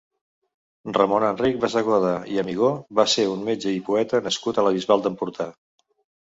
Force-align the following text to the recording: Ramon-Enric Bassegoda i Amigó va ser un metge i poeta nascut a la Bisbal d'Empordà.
Ramon-Enric 0.95 1.59
Bassegoda 1.65 2.13
i 2.35 2.39
Amigó 2.43 2.71
va 3.01 3.05
ser 3.17 3.27
un 3.35 3.45
metge 3.51 3.75
i 3.75 3.85
poeta 3.91 4.23
nascut 4.29 4.63
a 4.63 4.65
la 4.71 4.73
Bisbal 4.79 5.07
d'Empordà. 5.07 5.49